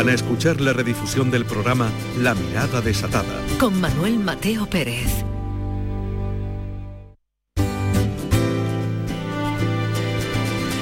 [0.00, 3.38] Van a escuchar la redifusión del programa La Mirada Desatada.
[3.58, 5.12] Con Manuel Mateo Pérez.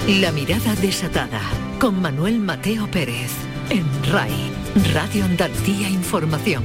[0.06, 1.40] La Mirada Desatada.
[1.80, 3.32] Con Manuel Mateo Pérez.
[3.70, 4.52] En RAI.
[4.94, 6.62] Radio Andalucía Información.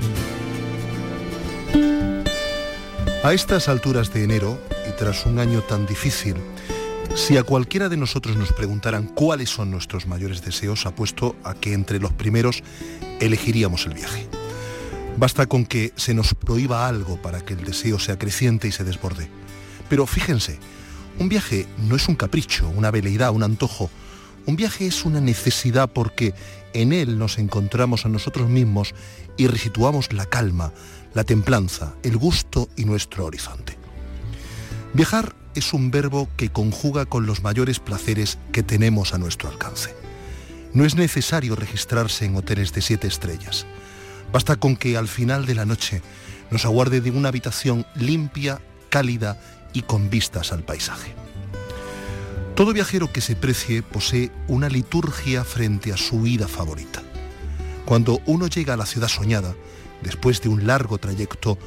[3.23, 6.35] A estas alturas de enero, y tras un año tan difícil,
[7.15, 11.73] si a cualquiera de nosotros nos preguntaran cuáles son nuestros mayores deseos, apuesto a que
[11.73, 12.63] entre los primeros
[13.19, 14.27] elegiríamos el viaje.
[15.17, 18.83] Basta con que se nos prohíba algo para que el deseo sea creciente y se
[18.83, 19.29] desborde.
[19.89, 20.57] Pero fíjense,
[21.19, 23.91] un viaje no es un capricho, una veleidad, un antojo.
[24.47, 26.33] Un viaje es una necesidad porque
[26.73, 28.95] en él nos encontramos a nosotros mismos
[29.37, 30.73] y resituamos la calma,
[31.13, 33.77] la templanza, el gusto y nuestro horizonte.
[34.93, 39.95] Viajar es un verbo que conjuga con los mayores placeres que tenemos a nuestro alcance.
[40.73, 43.65] No es necesario registrarse en hoteles de siete estrellas.
[44.31, 46.01] Basta con que al final de la noche
[46.49, 48.59] nos aguarde de una habitación limpia,
[48.89, 49.39] cálida
[49.73, 51.13] y con vistas al paisaje.
[52.55, 57.01] Todo viajero que se precie posee una liturgia frente a su ida favorita.
[57.85, 59.55] Cuando uno llega a la ciudad soñada,
[60.03, 61.57] después de un largo trayecto,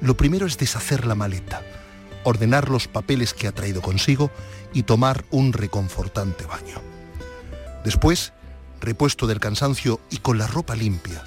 [0.00, 1.62] lo primero es deshacer la maleta,
[2.26, 4.32] ordenar los papeles que ha traído consigo
[4.72, 6.80] y tomar un reconfortante baño.
[7.84, 8.32] Después,
[8.80, 11.22] repuesto del cansancio y con la ropa limpia,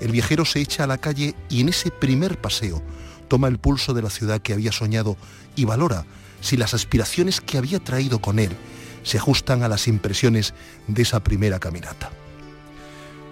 [0.00, 2.82] el viajero se echa a la calle y en ese primer paseo
[3.28, 5.16] toma el pulso de la ciudad que había soñado
[5.56, 6.04] y valora
[6.42, 8.50] si las aspiraciones que había traído con él
[9.02, 10.52] se ajustan a las impresiones
[10.88, 12.10] de esa primera caminata.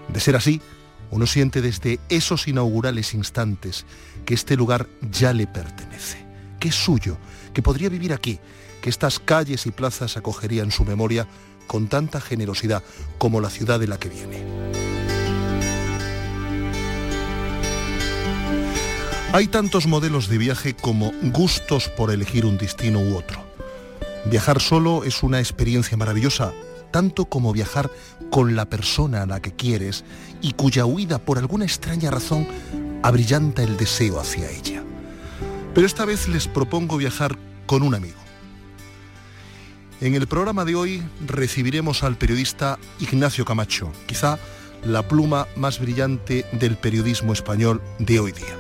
[0.09, 0.63] De ser así,
[1.11, 3.85] uno siente desde esos inaugurales instantes
[4.25, 5.92] que este lugar ya le pertenece
[6.63, 7.17] que es suyo,
[7.53, 8.39] que podría vivir aquí,
[8.81, 11.27] que estas calles y plazas acogerían su memoria
[11.67, 12.85] con tanta generosidad
[13.19, 14.45] como la ciudad de la que viene.
[19.33, 23.45] Hay tantos modelos de viaje como gustos por elegir un destino u otro.
[24.27, 26.53] Viajar solo es una experiencia maravillosa,
[26.93, 27.91] tanto como viajar
[28.31, 30.05] con la persona a la que quieres
[30.41, 32.47] y cuya huida por alguna extraña razón
[33.03, 34.85] abrillanta el deseo hacia ella.
[35.75, 38.19] Pero esta vez les propongo viajar con un amigo.
[40.01, 44.39] En el programa de hoy recibiremos al periodista Ignacio Camacho, quizá
[44.85, 48.57] la pluma más brillante del periodismo español de hoy día.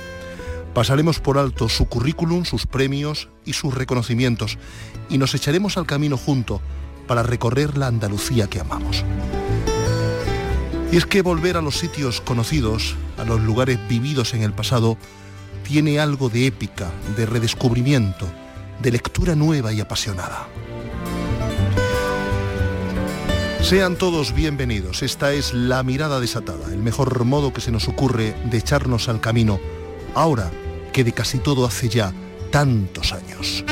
[0.72, 4.56] Pasaremos por alto su currículum, sus premios y sus reconocimientos
[5.10, 6.62] y nos echaremos al camino junto
[7.06, 9.04] para recorrer la Andalucía que amamos.
[10.90, 14.96] Y es que volver a los sitios conocidos, a los lugares vividos en el pasado,
[15.72, 18.26] tiene algo de épica, de redescubrimiento,
[18.82, 20.46] de lectura nueva y apasionada.
[23.62, 25.02] Sean todos bienvenidos.
[25.02, 29.22] Esta es La Mirada Desatada, el mejor modo que se nos ocurre de echarnos al
[29.22, 29.58] camino,
[30.14, 30.50] ahora
[30.92, 32.12] que de casi todo hace ya
[32.50, 33.64] tantos años.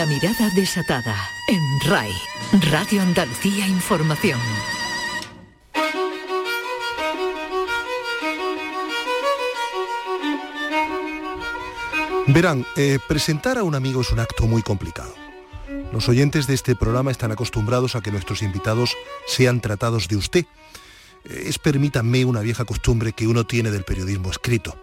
[0.00, 1.14] La mirada desatada
[1.46, 1.60] en
[1.90, 2.14] RAI,
[2.70, 4.40] Radio Andalucía Información.
[12.28, 15.14] Verán, eh, presentar a un amigo es un acto muy complicado.
[15.92, 18.96] Los oyentes de este programa están acostumbrados a que nuestros invitados
[19.26, 20.46] sean tratados de usted.
[21.24, 24.82] Es, permítanme, una vieja costumbre que uno tiene del periodismo escrito.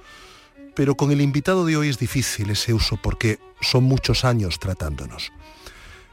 [0.78, 5.32] Pero con el invitado de hoy es difícil ese uso porque son muchos años tratándonos.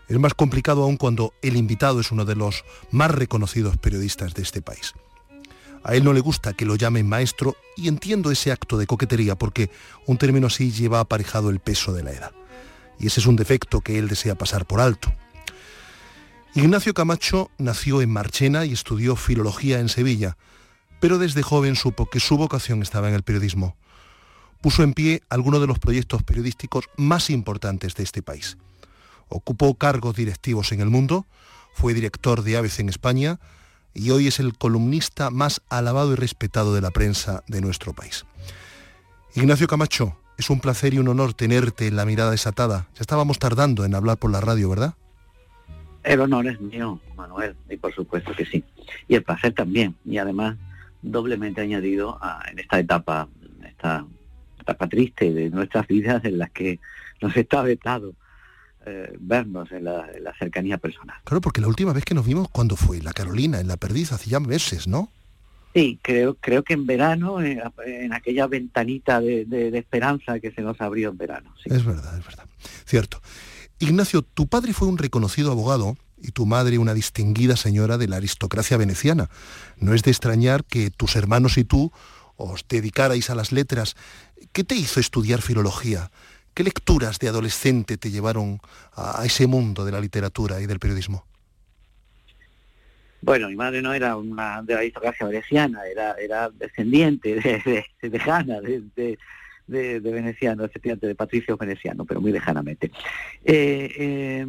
[0.09, 4.41] Es más complicado aún cuando el invitado es uno de los más reconocidos periodistas de
[4.41, 4.95] este país.
[5.83, 9.35] A él no le gusta que lo llamen maestro y entiendo ese acto de coquetería
[9.37, 9.71] porque
[10.07, 12.33] un término así lleva aparejado el peso de la edad.
[12.99, 15.13] Y ese es un defecto que él desea pasar por alto.
[16.55, 20.39] Ignacio Camacho nació en Marchena y estudió filología en Sevilla,
[21.01, 23.77] pero desde joven supo que su vocación estaba en el periodismo.
[24.65, 28.57] Puso en pie algunos de los proyectos periodísticos más importantes de este país.
[29.29, 31.27] Ocupó cargos directivos en el mundo,
[31.75, 33.39] fue director de Aves en España,
[33.93, 38.25] y hoy es el columnista más alabado y respetado de la prensa de nuestro país.
[39.35, 42.89] Ignacio Camacho, es un placer y un honor tenerte en la mirada desatada.
[42.95, 44.95] Ya estábamos tardando en hablar por la radio, ¿verdad?
[46.05, 48.65] El honor es mío, Manuel, y por supuesto que sí.
[49.09, 49.95] Y el placer también.
[50.07, 50.57] Y además,
[51.03, 52.19] doblemente añadido
[52.51, 53.29] en esta etapa,
[53.63, 54.07] esta
[54.65, 56.81] etapa triste de nuestras vidas en las que
[57.21, 58.15] nos está vetado
[58.87, 60.07] eh, vernos en la,
[60.39, 61.17] cercanía personal.
[61.25, 63.01] Claro, porque la última vez que nos vimos, ¿cuándo fue?
[63.01, 65.11] La Carolina, en la Perdiz, hace ya meses, ¿no?
[65.75, 71.09] Sí, creo, creo que en verano, en, aquella ventanita de, esperanza que se nos abrió
[71.09, 71.55] en verano.
[71.65, 72.45] Es verdad, es verdad.
[72.85, 73.23] Cierto.
[73.79, 78.17] Ignacio, tu padre fue un reconocido abogado y tu madre una distinguida señora de la
[78.17, 79.31] aristocracia veneciana.
[79.79, 81.91] No es de extrañar que tus hermanos y tú
[82.37, 83.97] os dedicarais a las letras.
[84.53, 86.11] ¿Qué te hizo estudiar filología?
[86.55, 88.61] ¿Qué lecturas de adolescente te llevaron
[88.95, 91.25] a, ese mundo de la literatura y del periodismo?
[93.23, 99.19] Bueno, mi madre no era una de la aristocracia veneciana, era, era descendiente de, de,
[99.67, 102.91] de, de, veneciano, efectivamente, de patricios venecianos, pero muy lejanamente.
[103.45, 104.47] Eh, eh,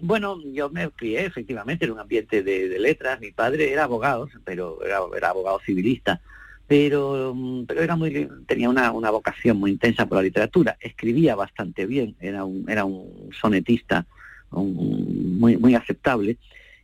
[0.00, 3.20] bueno, yo me crié efectivamente en un ambiente de, letras.
[3.20, 6.20] Mi padre era abogado, pero era abogado civilista
[6.66, 11.34] pero, mm, pero era muy, tenía una, una, vocación muy intensa por la literatura, escribía
[11.34, 14.06] bastante bien, era un, era un sonetista
[14.50, 16.38] muy, muy aceptable.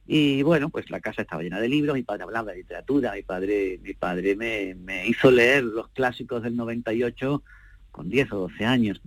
[0.07, 3.23] Y bueno, pues la casa estaba llena de libros, mi padre hablaba de literatura, mi
[3.23, 7.43] padre, mi padre me, me hizo leer los clásicos del 98
[7.91, 9.01] con 10 o 12 años.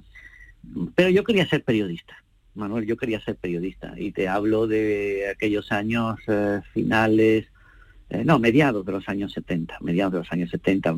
[0.96, 2.24] Pero yo quería ser periodista,
[2.55, 3.94] Manuel, yo quería ser periodista.
[3.98, 7.48] Y te hablo de aquellos años eh, finales
[8.10, 10.96] eh, no, mediados de los años 70, mediados de los años 70,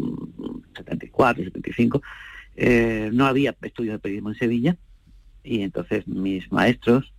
[0.76, 2.02] 74, 75,
[3.12, 4.78] no había estudios de periodismo en Sevilla
[5.48, 7.14] y entonces mis maestros,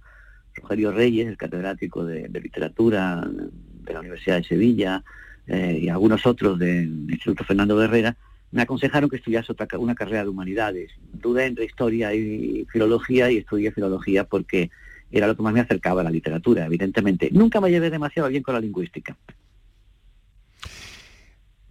[0.55, 5.03] Rogelio Reyes, el catedrático de, literatura de la Universidad de Sevilla
[5.47, 8.17] eh, y algunos otros del Instituto Fernando Herrera,
[8.51, 10.93] me aconsejaron que estudiase otra, una carrera de humanidades.
[11.13, 14.71] Dudé entre historia y filología y estudié filología porque
[15.11, 17.31] era lo que más me acercaba a la literatura, evidentemente.
[17.33, 19.17] Nunca me llevé demasiado bien con la lingüística.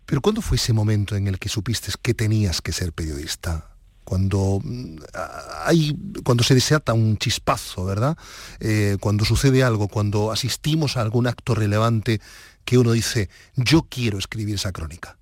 [0.07, 3.75] Pero ¿cuándo fue ese momento en el que supiste que tenías que ser periodista?
[4.05, 4.95] Cuando, mm,
[5.65, 8.17] hay, cuando se desata un chispazo, ¿verdad?
[8.61, 12.21] Eh, cuando sucede algo, cuando asistimos a algún acto relevante
[12.63, 15.17] que uno dice, yo quiero escribir esa crónica.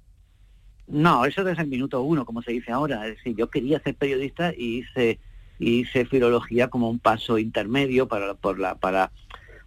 [0.87, 3.07] No, eso desde el minuto uno, como se dice ahora.
[3.07, 5.19] Es decir, yo quería ser periodista y hice,
[5.57, 9.11] hice filología como un paso intermedio para, por la, para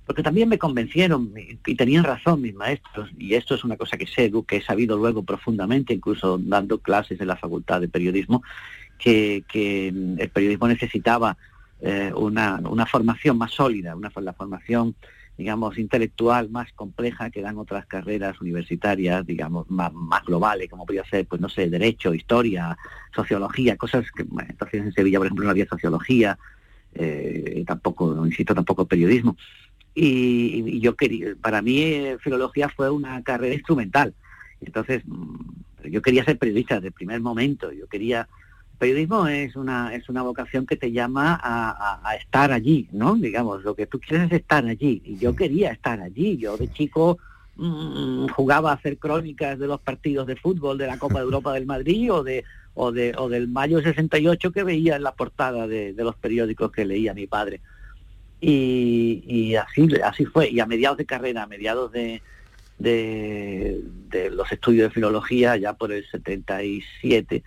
[0.09, 4.07] porque también me convencieron y tenían razón mis maestros, y esto es una cosa que
[4.07, 8.43] sé, que he sabido luego profundamente, incluso dando clases en la Facultad de Periodismo,
[8.97, 11.37] que, el periodismo necesitaba
[11.83, 14.95] eh, una, formación más sólida, una la formación,
[15.37, 19.93] digamos, intelectual más compleja que dan otras carreras universitarias, digamos, más,
[20.25, 22.79] globales, como podría ser, pues no sé, derecho, historia,
[23.15, 26.39] sociología, cosas que, entonces en Sevilla, por ejemplo, no había sociología,
[26.95, 29.37] eh, tampoco, insisto, tampoco periodismo
[30.01, 34.15] y, yo quería, para mí eh, filología fue una carrera instrumental.
[34.61, 37.73] Entonces, mm, yo quería ser periodista desde el primer momento.
[37.73, 38.29] Yo quería,
[38.79, 43.17] periodismo es una es una vocación que te llama a, estar allí, ¿no?
[43.17, 45.03] Digamos, lo que tú quieres es estar allí.
[45.05, 46.37] Y yo quería estar allí.
[46.37, 47.19] Yo de chico
[47.57, 51.53] mm, jugaba a hacer crónicas de los partidos de fútbol de la Copa de Europa
[51.53, 55.67] del Madrid o de o de o del mayo 68 que veía en la portada
[55.67, 57.61] de los periódicos que leía mi padre.
[58.41, 60.51] Y, así, así fue.
[60.51, 62.23] Y a mediados de carrera, a mediados de,
[62.79, 67.43] de, los estudios de filología, ya por el 77,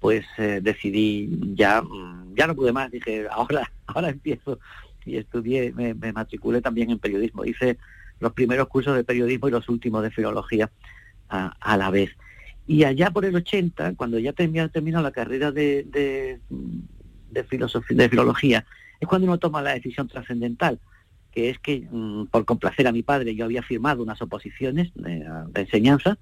[0.00, 4.60] pues eh, decidí ya, mm, ya no pude más, dije, ahora, ahora empiezo,
[5.04, 7.44] y estudié, me, matriculé también en periodismo.
[7.44, 7.78] Hice
[8.20, 10.70] los primeros cursos de periodismo y los últimos de filología
[11.28, 12.10] a, la vez.
[12.66, 15.84] Y allá por el 80, cuando ya terminó, terminó la carrera de,
[17.30, 18.66] de, filosofía, de filología,
[19.00, 20.78] es cuando uno toma la decisión trascendental,
[21.30, 25.24] que es que mm, por complacer a mi padre yo había firmado unas oposiciones de,
[25.48, 26.18] de enseñanza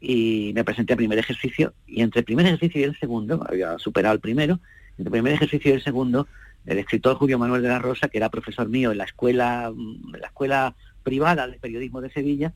[0.00, 3.78] y me presenté al primer ejercicio y entre el primer ejercicio y el segundo, había
[3.78, 4.58] superado el primero,
[4.92, 6.26] entre el primer ejercicio y el segundo,
[6.66, 10.20] el escritor Julio Manuel de la Rosa, que era profesor mío en la escuela, en
[10.20, 12.52] la escuela privada de periodismo de Sevilla,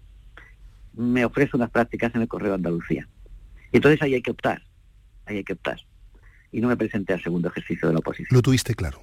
[0.95, 3.09] me ofrece unas prácticas en el Correo Andalucía.
[3.73, 4.63] Y entonces ahí hay que optar,
[5.27, 5.81] ahí hay que optar.
[6.53, 8.29] Y no me presenté al segundo ejercicio de la oposición.
[8.31, 9.03] Lo tuviste claro.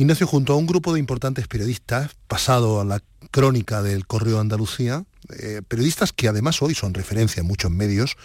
[0.00, 5.04] Ignacio, junto a un grupo de importantes periodistas, pasado a la crónica del Correo Andalucía,
[5.38, 8.16] eh, periodistas que además hoy son referencia en muchos medios,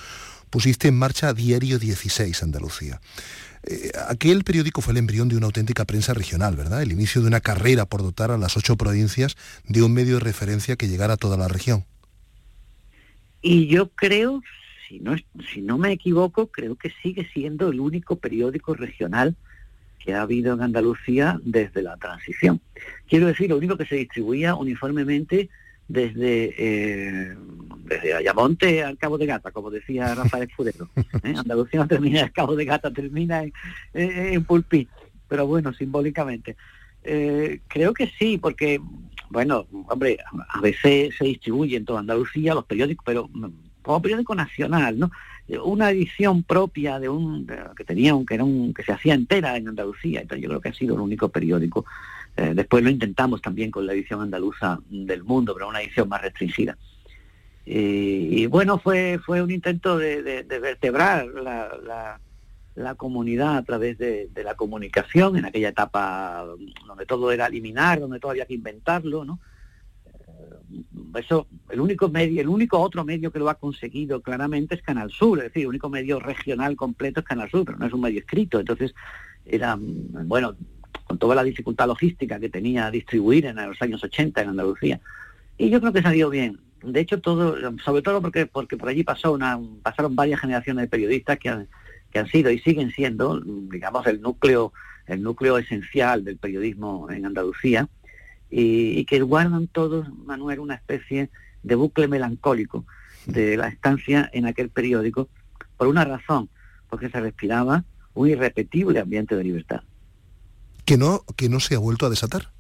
[0.49, 3.01] pusiste en marcha Diario 16 Andalucía.
[3.63, 6.81] Eh, aquel periódico fue el embrión de una auténtica prensa regional, ¿verdad?
[6.81, 9.35] El inicio de una carrera por dotar a las ocho provincias
[9.67, 11.83] de un medio de referencia que llegara a toda la región.
[13.41, 14.41] Y yo creo,
[14.87, 15.01] si
[15.61, 19.35] no me equivoco, creo que sigue siendo el único periódico regional
[20.05, 22.61] que ha habido en Andalucía desde la transición.
[23.07, 25.49] Quiero decir, lo único que se distribuía uniformemente
[25.87, 27.35] desde, eh,
[27.85, 30.89] desde Ayamonte al Cabo de Gata, como decía Rafael Furero.
[31.23, 31.33] ¿eh?
[31.35, 33.51] Andalucía no termina en el Cabo de Gata, termina en,
[33.93, 34.87] en Pulpí,
[35.27, 36.55] pero bueno, simbólicamente.
[37.03, 38.79] Eh, creo que sí, porque,
[39.29, 40.19] bueno, hombre,
[40.49, 43.29] a veces se distribuye en toda Andalucía los periódicos, pero
[43.81, 45.11] como periódico nacional, ¿no?
[45.63, 47.47] Una edición propia de un
[47.77, 50.61] que tenía un que era un que se hacía entera en Andalucía, entonces yo creo
[50.61, 51.85] que ha sido el único periódico
[52.37, 56.21] eh, después lo intentamos también con la edición andaluza del mundo, pero una edición más
[56.21, 56.77] restringida.
[57.67, 61.25] Y, bueno, fue, fue un intento de, vertebrar
[62.75, 66.45] la, comunidad a través de, la comunicación en aquella etapa
[66.85, 69.39] donde todo era eliminar, donde todo había que inventarlo, ¿no?
[71.15, 75.11] Eso, el único medio, el único otro medio que lo ha conseguido claramente es Canal
[75.11, 78.01] Sur, es decir, el único medio regional completo es Canal Sur, pero no es un
[78.01, 78.93] medio escrito, entonces
[79.45, 80.55] era, bueno,
[81.05, 84.99] con toda la dificultad logística que tenía distribuir en los años 80 en Andalucía.
[85.57, 86.59] Y yo creo que salió bien.
[86.83, 90.89] De hecho, todo, sobre todo porque, porque por allí pasó una, pasaron varias generaciones de
[90.89, 91.67] periodistas que han,
[92.11, 94.73] que han sido y siguen siendo, digamos, el núcleo,
[95.07, 97.87] el núcleo esencial del periodismo en Andalucía,
[98.49, 101.29] y, y que guardan todos, Manuel, una especie
[101.63, 102.85] de bucle melancólico
[103.25, 105.29] de la estancia en aquel periódico,
[105.77, 106.49] por una razón,
[106.89, 107.83] porque se respiraba
[108.13, 109.81] un irrepetible ambiente de libertad
[110.85, 112.51] que no, que no se ha vuelto a desatar.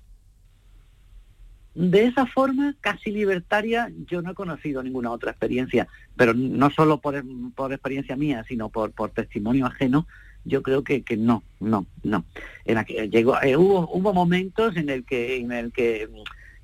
[1.75, 7.01] De esa forma, casi libertaria, yo no he conocido ninguna otra experiencia, pero no solo
[7.01, 7.21] por,
[7.53, 10.07] por experiencia mía, sino por, por testimonio ajeno,
[10.45, 12.25] yo creo que, que no, no, no.
[12.65, 16.09] En llegó, eh, hubo, hubo momentos en el que, en el que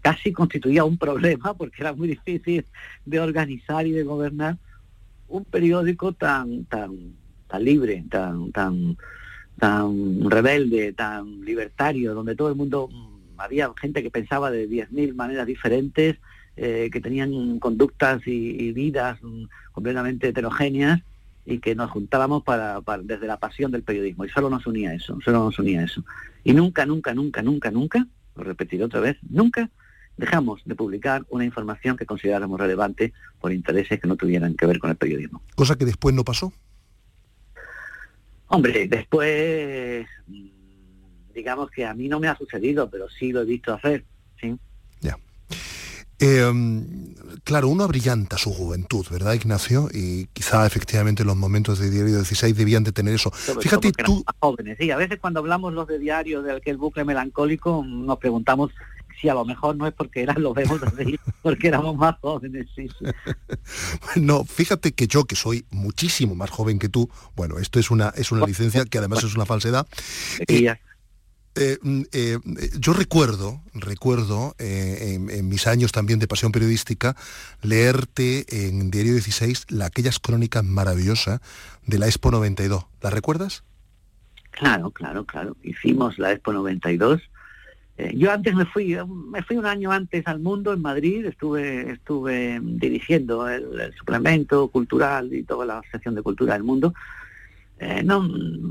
[0.02, 2.66] casi constituía un problema, porque era muy difícil
[3.06, 4.58] de organizar y de gobernar
[5.28, 7.16] un periódico tan, tan,
[7.48, 8.98] tan libre, tan, tan
[9.62, 15.14] tan rebelde, tan libertario, donde todo el mundo, mm, había gente que pensaba de 10.000
[15.14, 16.18] maneras diferentes,
[16.58, 21.02] eh, que tenían conductas y, vidas mm, completamente heterogéneas
[21.46, 24.26] y que nos juntábamos para, desde la pasión del periodismo.
[24.26, 26.04] Y solo nos unía eso, solo nos unía eso.
[26.44, 29.70] Y nunca, nunca, nunca, nunca, nunca, lo repetiré otra vez, nunca
[30.18, 34.80] dejamos de publicar una información que consideráramos relevante por intereses que no tuvieran que ver
[34.80, 35.42] con el periodismo.
[35.56, 36.54] Cosa que después no pasó.
[38.48, 40.48] Hombre, después, mm,
[41.34, 44.06] digamos que a mí no me ha sucedido, pero sí lo he visto hacer,
[44.40, 44.58] sí.
[46.22, 49.90] Em, claro, uno abrillanta su juventud, ¿verdad, Ignacio?
[49.92, 53.32] Y quizá efectivamente los momentos de Diario 16 debían de tener eso.
[53.32, 54.24] Fíjate tú...
[54.40, 58.20] Jóvenes, sí, a veces cuando hablamos los de Diario del que el bucle melancólico nos
[58.20, 58.70] preguntamos
[59.20, 62.68] si a lo mejor no es porque eran lo vemos así, porque éramos más jóvenes,
[62.76, 62.88] sí,
[64.16, 68.10] No, fíjate que yo, que soy muchísimo más joven que tú, bueno, esto es una,
[68.16, 69.88] es una licencia que además es una falsedad.
[70.48, 70.76] Eh,
[71.56, 72.40] eh, mm, eh,
[72.80, 77.16] yo recuerdo, recuerdo en, mis años también de pasión periodística,
[77.62, 81.42] leerte en Diario 16 la, aquellas crónicas maravillosas
[81.86, 82.86] de la Expo 92.
[83.02, 83.64] ¿Las recuerdas?
[84.52, 85.58] Claro, claro, claro.
[85.64, 87.22] Hicimos la Expo 92
[88.02, 91.92] eh, yo antes me fui, me fui un año antes al mundo en Madrid, estuve,
[91.92, 96.94] estuve dirigiendo el, suplemento cultural y toda la sección de cultura del mundo.
[97.84, 98.30] Eh, no,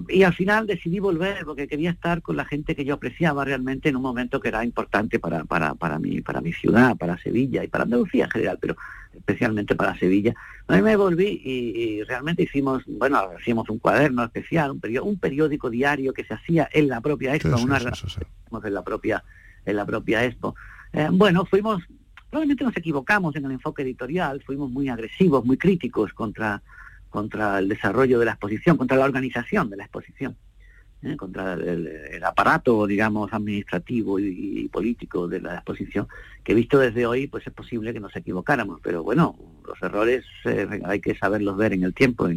[0.09, 3.89] y al final decidí volver porque quería estar con la gente que yo apreciaba realmente
[3.89, 7.65] en un momento que era importante para, para, para, mi, para mi ciudad, para Sevilla
[7.65, 8.77] y para Andalucía en general, pero
[9.13, 10.33] especialmente para Sevilla.
[10.69, 15.71] A mí me volví y, realmente hicimos, bueno, hicimos un cuaderno especial, un, un periódico
[15.71, 19.25] diario que se hacía en la propia Expo, una en la propia
[19.67, 20.55] en la propia Expo.
[20.93, 21.83] Eh, bueno, fuimos,
[22.31, 26.63] probablemente nos equivocamos en el enfoque editorial, fuimos muy agresivos, muy críticos contra,
[27.11, 30.37] contra el desarrollo de la exposición, contra la organización de la exposición.
[31.03, 31.17] ¿eh?
[31.17, 36.09] contra el, aparato, digamos, administrativo y, político de la exposición,
[36.45, 39.37] que visto desde hoy, pues es posible que nos equivocáramos, pero bueno,
[39.67, 42.29] los errores eh, hay que saberlos ver en el tiempo.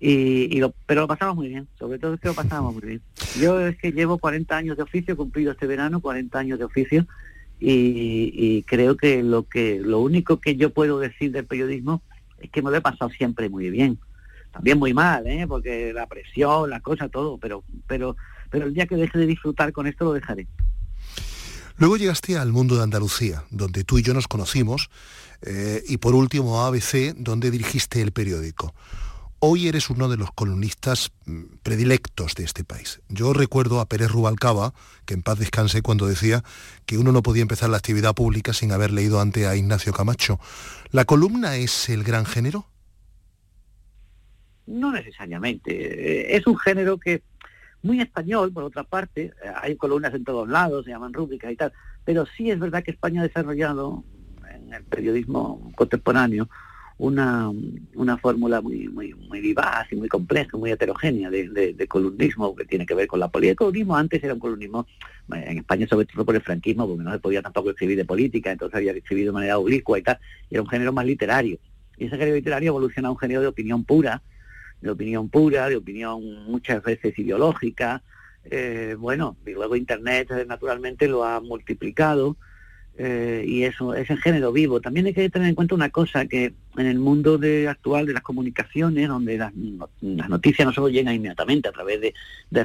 [0.00, 3.02] y, lo, pero lo pasamos muy bien, sobre todo es que lo pasamos muy bien.
[3.38, 7.06] Yo es que llevo 40 años de oficio, cumplido este verano 40 años de oficio,
[7.60, 12.02] y, y creo que lo que lo único que yo puedo decir del periodismo
[12.42, 13.98] es que me lo he pasado siempre muy bien
[14.52, 15.46] también muy mal, ¿eh?
[15.48, 18.16] porque la presión, la cosa, todo, pero, pero,
[18.50, 20.46] pero el día que deje de disfrutar con esto lo dejaré.
[21.78, 24.90] Luego llegaste al mundo de Andalucía, donde tú y yo nos conocimos,
[25.40, 28.74] eh, y por último a ABC, donde dirigiste el periódico.
[29.44, 33.02] Hoy eres uno de los columnistas mm, predilectos de este país.
[33.08, 34.72] Yo recuerdo a Pérez Rubalcaba,
[35.04, 36.44] que en paz descanse, cuando decía
[36.86, 40.38] que uno no podía empezar la actividad pública sin haber leído antes a Ignacio Camacho.
[40.92, 42.66] ¿La columna es el gran género?
[44.64, 46.36] No necesariamente.
[46.36, 47.24] Es un género que
[47.82, 51.72] muy español, por otra parte, hay columnas en todos lados, se llaman rúbricas y tal,
[52.04, 54.04] pero sí es verdad que España ha desarrollado
[54.54, 56.48] en el periodismo contemporáneo
[57.02, 57.50] una,
[57.96, 62.86] una fórmula muy, muy, muy vivaz y muy compleja, muy heterogénea de, columnismo que tiene
[62.86, 63.50] que ver con la política.
[63.50, 64.86] El columnismo antes era un columnismo,
[65.34, 68.52] en España sobre todo por el franquismo, porque no se podía tampoco escribir de política,
[68.52, 71.58] entonces había escribido de manera oblicua y tal, y era un género más literario.
[71.98, 74.22] Y ese género literario evoluciona a un género de opinión pura,
[74.80, 78.00] de opinión pura, de opinión muchas veces ideológica.
[78.44, 82.36] Eh, bueno, y luego Internet eh, naturalmente lo ha multiplicado
[82.98, 84.80] eh, y eso es el género vivo.
[84.80, 88.12] También hay que tener en cuenta una cosa, que en el mundo de, actual de
[88.12, 89.52] las comunicaciones, donde las,
[90.00, 92.14] noticias no solo llegan inmediatamente a través de,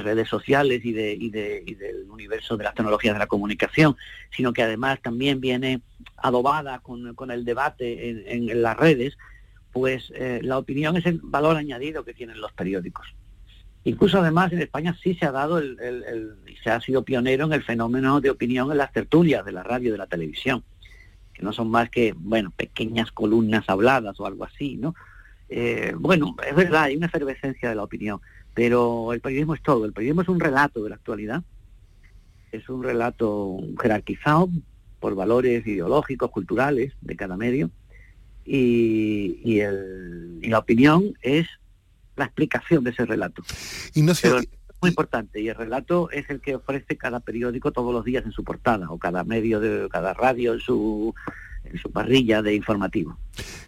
[0.00, 3.96] redes sociales y, de, y, del universo de las tecnologías de la comunicación,
[4.30, 5.80] sino que además también viene
[6.16, 9.16] adobada con, el debate en las redes,
[9.72, 13.06] pues eh, la opinión es el valor añadido que tienen los periódicos.
[13.88, 17.62] Incluso además en España sí se ha dado el, se ha sido pionero en el
[17.62, 20.62] fenómeno de opinión en las tertulias de la radio y de la televisión,
[21.32, 24.94] que no son más que, bueno, pequeñas columnas habladas o algo así, ¿no?
[25.48, 28.20] Eh, bueno, es verdad, hay una efervescencia de la opinión,
[28.52, 31.42] pero el periodismo es todo, el periodismo es un relato de la actualidad,
[32.52, 34.50] es un relato jerarquizado
[35.00, 37.70] por valores ideológicos, culturales de cada medio,
[38.44, 39.62] y,
[40.42, 41.46] la opinión es
[42.18, 43.42] la explicación de ese relato.
[43.94, 44.48] Ignacio, es
[44.80, 48.32] muy importante y el relato es el que ofrece cada periódico todos los días en
[48.32, 51.14] su portada o cada medio de cada radio en su
[51.64, 53.18] en su parrilla de informativo.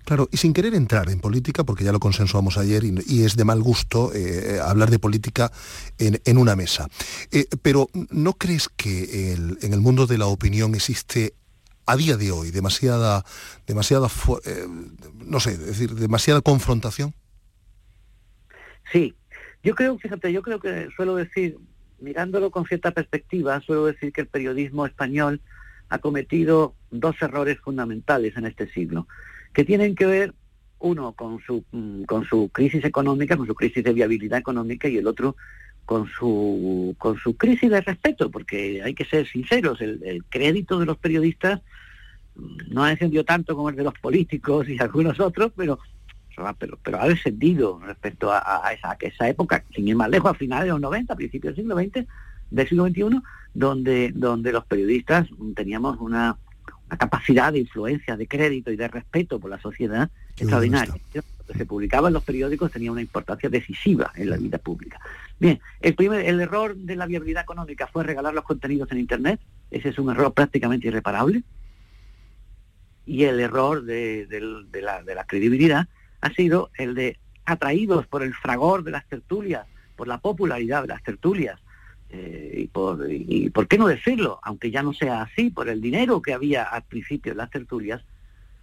[0.04, 3.44] Claro, y sin querer entrar en política, porque ya lo consensuamos ayer y, es de
[3.44, 5.52] mal gusto eh, hablar de política
[5.98, 6.88] en, una mesa.
[7.30, 11.34] Eh, pero ¿no crees que en el mundo de la opinión existe
[11.90, 13.24] a día de hoy demasiada,
[13.66, 14.08] demasiada,
[14.44, 14.66] eh,
[15.26, 17.14] no sé, decir, demasiada confrontación?
[18.92, 19.14] Sí,
[19.62, 21.56] yo creo, fíjate, yo creo que suelo decir,
[22.00, 25.40] mirándolo con cierta perspectiva, suelo decir que el periodismo español
[25.88, 29.06] ha cometido dos errores fundamentales en este siglo,
[29.52, 30.34] que tienen que ver
[30.78, 34.96] uno con su mm, con su crisis económica, con su crisis de viabilidad económica y
[34.96, 35.36] el otro
[35.90, 40.86] con su, con su crisis de respeto, porque hay que ser sinceros, el, crédito de
[40.86, 41.62] los periodistas
[42.68, 45.80] no ha descendido tanto como el de los políticos y algunos otros, pero,
[46.58, 50.70] pero, ha descendido respecto a, esa, esa época, sin ir más lejos, a finales de
[50.70, 52.06] los 90, a principios del siglo XX,
[52.50, 53.20] del siglo XXI,
[53.54, 56.36] donde, donde los periodistas teníamos una,
[56.86, 60.94] una capacidad de influencia, de crédito y de respeto por la sociedad extraordinaria.
[61.56, 65.00] se publicaba en los periódicos tenía una importancia decisiva en la vida pública.
[65.38, 69.40] Bien, el, primer, el error de la viabilidad económica fue regalar los contenidos en Internet,
[69.70, 71.42] ese es un error prácticamente irreparable,
[73.06, 74.26] y el error de,
[74.82, 75.88] la, credibilidad
[76.20, 80.88] ha sido el de, atraídos por el fragor de las tertulias, por la popularidad de
[80.88, 81.60] las tertulias,
[82.10, 85.80] eh, y, por, y por qué no decirlo, aunque ya no sea así, por el
[85.80, 88.02] dinero que había al principio en las tertulias,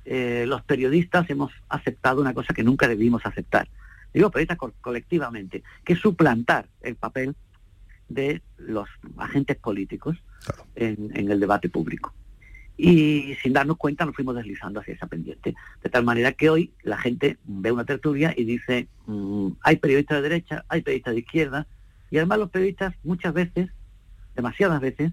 [0.06, 3.68] eh, los periodistas hemos aceptado una cosa que nunca debimos aceptar.
[4.14, 7.36] Digo periodistas colectivamente, que es suplantar el papel
[8.10, 10.18] de los agentes políticos
[10.76, 12.14] en, el debate público.
[12.78, 15.56] Y sin darnos cuenta nos fuimos deslizando hacia esa pendiente.
[15.84, 20.18] De tal manera que hoy la gente ve una tertulia y dice, mm, hay periodistas
[20.18, 21.68] de derecha, hay periodistas de izquierda,
[22.12, 23.70] y además los periodistas muchas veces,
[24.36, 25.12] demasiadas veces,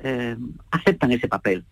[0.00, 0.36] eh,
[0.70, 1.64] aceptan ese papel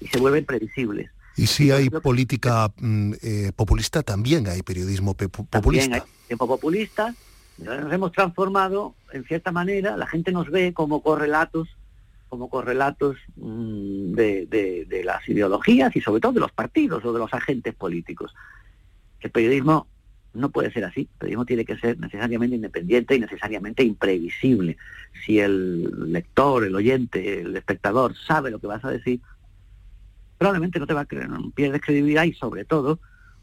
[0.00, 5.60] y se vuelven previsibles Y si hay política mm, eh, populista, también hay periodismo populista.
[5.60, 7.14] También hay tiempo populista.
[7.58, 11.68] Nos hemos transformado, en cierta manera, la gente nos ve como correlatos
[12.34, 17.20] como correlatos mm, de, de, las ideologías y sobre todo de los partidos o de
[17.20, 18.34] los agentes políticos.
[19.20, 19.86] El periodismo
[20.32, 21.02] no puede ser así.
[21.02, 24.76] El periodismo tiene que ser necesariamente independiente y necesariamente imprevisible.
[25.24, 29.20] Si el lector, el oyente, el espectador sabe lo que vas a decir,
[30.36, 32.98] probablemente no te va a creer, pierdes credibilidad y sobre todo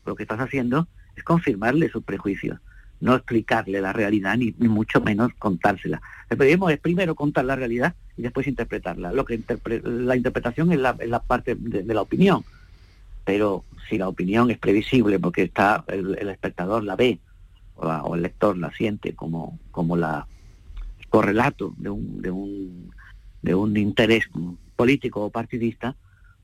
[0.06, 2.60] lo que estás haciendo es confirmarle sus prejuicios,
[3.02, 6.02] no explicarle la realidad ni, mucho menos contársela.
[6.30, 9.12] El periodismo es primero contar la realidad y después interpretarla.
[9.12, 9.42] Lo que
[9.84, 12.46] la interpretación es la, parte de, la opinión,
[13.26, 17.20] pero si la opinión es previsible porque está el, espectador la ve
[17.76, 20.28] o, el lector la siente como, como la
[21.10, 22.94] correlato de un, de un,
[23.42, 24.26] de un interés
[24.76, 25.96] político o partidista,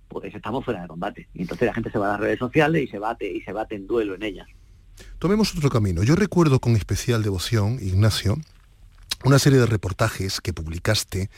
[0.08, 1.28] pues estamos fuera de combate.
[1.34, 3.54] Y entonces la gente se va a las redes sociales y se bate, y se
[3.54, 4.48] bate en duelo en ellas.
[5.20, 6.04] Tomemos otro camino.
[6.04, 8.38] Yo recuerdo con especial devoción, Ignacio,
[9.24, 11.30] una serie de reportajes que publicaste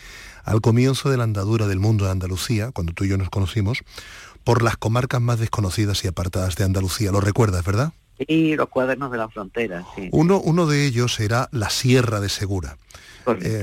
[0.43, 3.79] al comienzo de la andadura del mundo de Andalucía, cuando tú y yo nos conocimos,
[4.43, 7.11] por las comarcas más desconocidas y apartadas de Andalucía.
[7.11, 7.93] ¿Lo recuerdas, verdad?
[8.27, 10.09] Sí, los cuadernos de la frontera, sí.
[10.11, 12.77] Uno, uno de ellos era la Sierra de Segura.
[13.41, 13.61] Eh,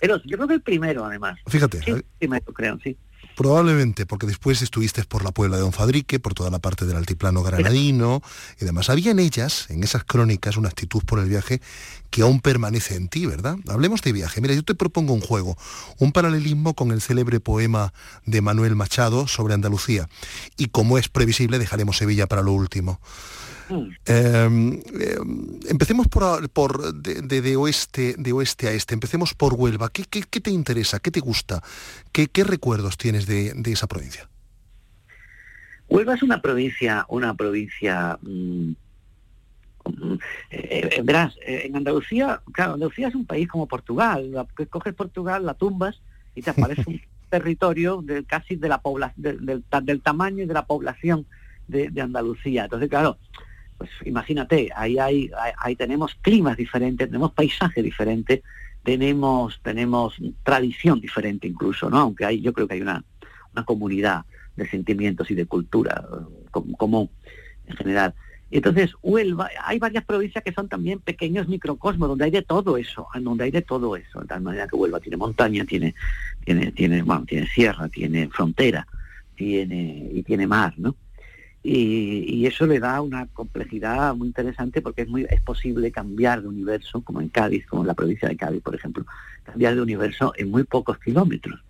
[0.00, 1.38] pero yo creo que el primero, además.
[1.46, 1.82] Fíjate.
[1.82, 2.96] Sí, eh, primero, creo, sí.
[3.42, 6.96] Probablemente, porque después estuviste por la Puebla de Don Fadrique, por toda la parte del
[6.96, 8.22] altiplano granadino
[8.60, 8.88] y demás.
[8.88, 11.60] Había en ellas, en esas crónicas, una actitud por el viaje
[12.10, 13.56] que aún permanece en ti, ¿verdad?
[13.66, 14.40] Hablemos de viaje.
[14.40, 15.58] Mira, yo te propongo un juego,
[15.98, 17.92] un paralelismo con el célebre poema
[18.26, 20.08] de Manuel Machado sobre Andalucía.
[20.56, 23.00] Y como es previsible, dejaremos Sevilla para lo último.
[23.70, 29.90] Em, em, empecemos por, por de, oeste, de oeste a este, empecemos por Huelva.
[29.90, 31.00] ¿Qué, te interesa?
[31.00, 31.62] ¿Qué te gusta?
[32.12, 34.28] ¿Qué, recuerdos tienes de, esa provincia?
[35.88, 38.70] Huelva es una provincia, una provincia mm,
[39.84, 40.12] mm,
[40.50, 45.44] eh, eh, verás, eh, en Andalucía, claro, Andalucía es un país como Portugal, coges Portugal,
[45.44, 46.00] la tumbas
[46.34, 50.66] y te aparece un territorio de, casi de la población, del, tamaño y de la
[50.66, 51.26] población
[51.68, 52.64] de, de Andalucía.
[52.64, 53.18] Entonces, claro,
[53.82, 58.44] pues imagínate, ahí, hay, ahí tenemos climas diferentes, tenemos paisaje diferente,
[58.84, 60.14] tenemos, tenemos
[60.44, 61.98] tradición diferente incluso, ¿no?
[61.98, 63.04] Aunque hay, yo creo que hay una,
[63.52, 66.04] una comunidad de sentimientos y de cultura
[66.76, 67.10] común
[67.66, 68.14] en general.
[68.52, 73.08] Entonces, Huelva, hay varias provincias que son también pequeños microcosmos, donde hay de todo eso,
[73.20, 75.96] donde hay de todo eso, de tal manera que Huelva tiene montaña, tiene,
[76.44, 78.86] tiene, tiene, bueno, tiene sierra, tiene frontera,
[79.34, 80.94] tiene, y tiene mar, ¿no?
[81.64, 86.48] Y, eso le da una complejidad muy interesante porque es muy es posible cambiar de
[86.48, 89.06] universo como en Cádiz como en la provincia de Cádiz por ejemplo.
[89.44, 91.60] Cambiar de universo en muy pocos kilómetros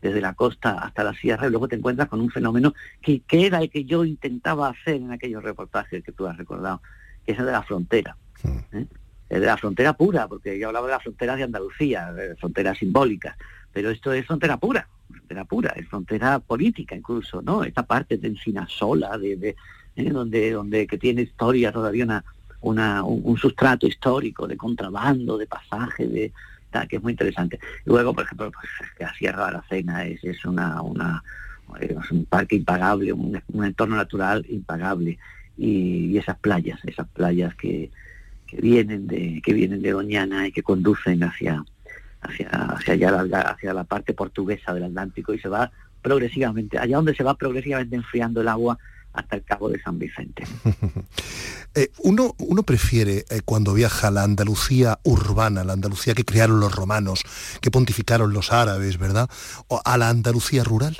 [0.00, 3.46] desde la costa hasta la sierra y luego te encuentras con un fenómeno que, que
[3.46, 6.82] era el que yo intentaba hacer en aquellos reportajes que tú has recordado
[7.24, 8.16] que es el de la frontera
[8.72, 8.86] ¿eh?
[9.30, 12.76] el de la frontera pura porque yo hablaba de la frontera de Andalucía de fronteras
[12.76, 13.36] simbólicas
[13.72, 14.86] pero esto es frontera pura
[15.24, 17.64] frontera pura, es frontera política incluso, ¿no?
[17.64, 19.56] Esta parte de Encinasola, de, de
[19.96, 22.24] eh, donde, donde que tiene historia todavía una,
[22.60, 26.32] una, un, sustrato histórico de contrabando, de pasaje, de
[26.88, 27.60] que es muy interesante.
[27.84, 31.22] luego, por ejemplo, pues, la Sierra de la Cena es, es una, una
[31.78, 35.18] es un parque impagable, un, entorno natural impagable.
[35.56, 37.90] Y, esas playas, esas playas que,
[38.46, 41.64] que vienen de, que vienen de Doñana y que conducen hacia,
[42.24, 45.70] hacia, hacia allá, hacia la parte portuguesa del Atlántico y se va
[46.02, 48.78] progresivamente, allá donde se va progresivamente enfriando el agua
[49.14, 50.44] hasta el Cabo de San Vicente.
[51.76, 56.60] Eh, uno, uno prefiere eh, cuando viaja a la Andalucía urbana, la Andalucía que crearon
[56.60, 57.24] los romanos,
[57.60, 59.28] que pontificaron los árabes, ¿verdad?
[59.66, 60.98] ¿O a la Andalucía rural?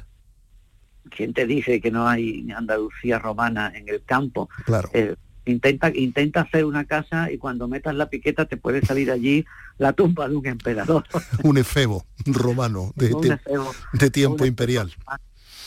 [1.11, 4.49] ¿Quién te dice que no hay Andalucía romana en el campo?
[4.65, 4.91] Claro.
[4.95, 5.15] Eh,
[5.47, 9.45] intenta, intenta hacer una casa y cuando metas la piqueta te puede salir allí
[9.79, 11.05] la tumba de un emperador.
[11.43, 13.39] un efebo romano de,
[13.93, 14.93] de tiempo imperial.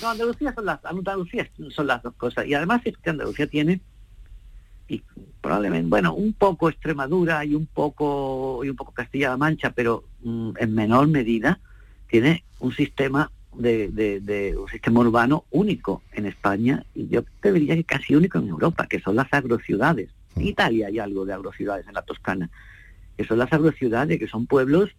[0.02, 2.46] No, Andalucía son las, Andalucía son las dos cosas.
[2.46, 3.82] Y además es que Andalucía tiene,
[4.88, 5.02] y
[5.42, 10.52] probablemente, bueno, un poco Extremadura y un poco, y un poco Castilla-La Mancha, pero mm,
[10.60, 11.60] en menor medida,
[12.08, 17.76] tiene un sistema de, de, un sistema urbano único en España y yo te diría
[17.76, 20.10] que casi único en Europa, que son las agrociudades.
[20.36, 20.48] En mm.
[20.48, 22.50] Italia hay algo de agrociudades en la Toscana,
[23.18, 24.92] que son las agrociudades, que son pueblos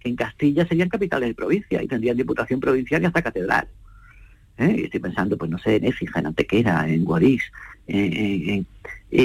[0.00, 3.68] que en Castilla serían capitales de provincia y tendrían diputación provincial y hasta catedral.
[4.58, 4.82] ¿eh?
[4.84, 7.42] Estoy pensando, pues no sé, en Écija, en Antequera, en Guarís.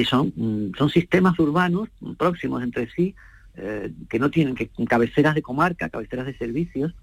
[0.07, 3.15] son, mm, son sistemas urbanos próximos entre sí,
[3.55, 6.95] eh, que no tienen que cabeceras de comarca, cabeceras de servicios,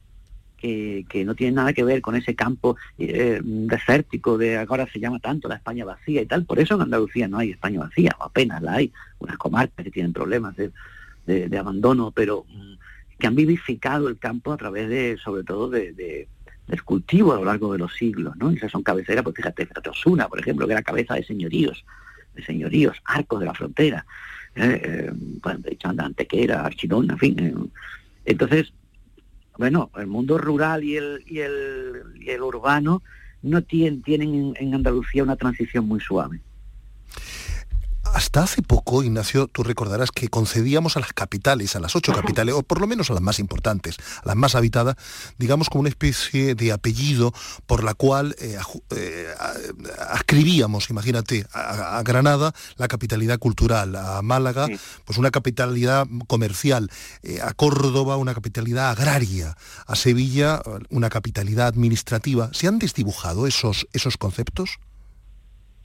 [0.59, 5.19] que, no tienen nada que ver con ese campo eh, desértico de ahora se llama
[5.21, 6.45] tanto la España vacía y tal.
[6.45, 8.93] Por eso en Andalucía no hay España vacía, apenas la hay.
[9.19, 12.75] Unas comarcas que tienen problemas de, abandono, pero mm,
[13.19, 16.27] que han vivificado el campo a través de, sobre todo, de,
[16.67, 18.51] del cultivo a lo largo de los siglos, ¿no?
[18.51, 21.85] Esas son cabeceras, pues fíjate, Osuna, por ejemplo, que era cabeza de señoríos,
[22.35, 24.05] de señoríos, arcos de la frontera,
[24.55, 24.81] ¿eh?
[24.85, 27.39] eh pues, de Antequera, Archidona, en fin.
[27.39, 27.55] Eh.
[28.27, 28.73] Entonces,
[29.59, 33.03] bueno, el mundo rural y el, y el, y el urbano
[33.43, 36.41] no tienen, tienen en Andalucía una transición muy suave.
[38.15, 42.55] Hasta hace poco, Ignacio, tú recordarás que concedíamos a las capitales, a las ocho capitales,
[42.55, 44.97] o por lo menos a las más importantes, a las más habitadas,
[45.39, 47.33] digamos como una especie de apellido
[47.67, 48.59] por la cual eh,
[48.91, 49.29] eh,
[50.11, 54.69] ascribíamos, imagínate, a, Granada la capitalidad cultural, a Málaga
[55.05, 56.91] pues una capitalidad comercial,
[57.23, 62.51] eh, a Córdoba una capitalidad agraria, a Sevilla una capitalidad administrativa.
[62.53, 64.79] ¿Se han desdibujado esos, esos conceptos?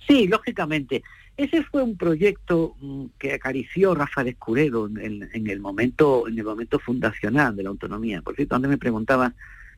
[0.07, 1.03] Sí, lógicamente.
[1.35, 6.79] Ese fue un proyecto mm, que acarició Rafael Escudero en, el momento en el momento
[6.79, 8.21] fundacional de la autonomía.
[8.21, 9.33] Por cierto, antes me preguntaba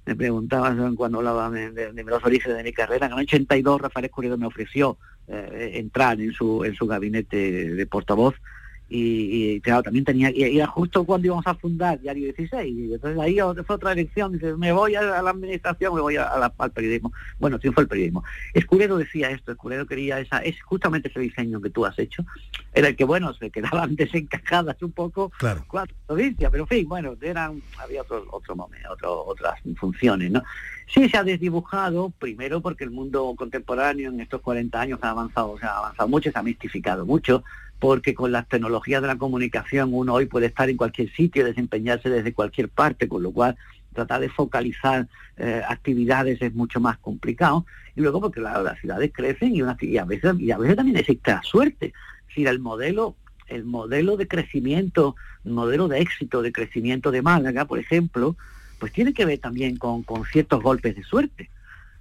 [0.05, 4.37] me preguntaba cuando hablaba de, los orígenes de mi carrera, en el 82 Rafael Escudero
[4.37, 8.35] me ofreció eh, entrar en su en su gabinete de portavoz
[8.87, 13.19] y, claro, también tenía, y era justo cuando íbamos a fundar Diario 16, y entonces
[13.19, 17.11] ahí fue otra elección, dice, me voy a, la administración, me voy a, al periodismo.
[17.39, 18.23] Bueno, fue el periodismo.
[18.53, 22.23] Escudero decía esto, Escudero quería esa, es justamente ese diseño que tú has hecho,
[22.73, 25.65] era el que, bueno, se quedaban desencajadas un poco claro.
[25.67, 30.43] cuatro provincias, pero en fin, bueno, eran, había otro, otro momento, otro, otras funciones, ¿no?
[30.87, 35.57] Sí se ha desdibujado, primero porque el mundo contemporáneo en estos 40 años ha avanzado,
[35.57, 37.43] se ha avanzado mucho, se ha mistificado mucho,
[37.85, 42.09] porque con las tecnologías de la comunicación uno hoy puede estar en cualquier sitio, desempeñarse
[42.09, 43.55] desde cualquier parte, con lo cual
[43.93, 47.63] tratar de focalizar eh, actividades es mucho más complicado.
[47.95, 49.61] Y luego porque las ciudades crecen y,
[49.97, 50.35] a veces,
[50.75, 51.93] también existe la suerte.
[52.35, 53.17] Es el modelo,
[53.49, 58.35] el modelo de crecimiento, el modelo de éxito de crecimiento de Málaga, por ejemplo,
[58.79, 61.51] pues tiene que ver también con, con ciertos golpes de suerte.